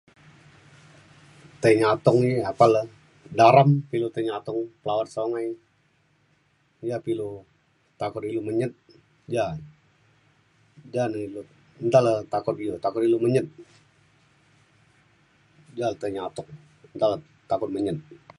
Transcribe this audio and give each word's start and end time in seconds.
tai 1.61 1.73
nyatong 1.81 2.19
e 2.29 2.31
apan 2.51 2.69
le 2.75 2.81
daram 3.37 3.69
pe 3.87 3.93
ilu 3.97 4.07
tai 4.13 4.23
nyatong 4.29 4.61
lawat 4.87 5.07
sungai 5.15 5.47
ja 6.89 6.97
pe 7.03 7.09
ilu 7.13 7.27
takut 7.99 8.23
ilu 8.29 8.41
menyet 8.47 8.71
ja 9.35 9.45
na. 9.53 9.57
ja 10.93 11.03
na 11.11 11.17
ilu 11.27 11.41
nta 11.87 11.99
le 12.05 12.13
takut 12.33 12.55
iu 12.65 12.73
takut 12.83 13.01
ilu 13.07 13.17
menyet. 13.23 13.47
ja 15.79 15.87
tai 15.99 16.11
nyatong 16.17 16.49
nta 16.95 17.05
le 17.11 17.17
takut 17.49 17.69
menyet. 17.75 17.97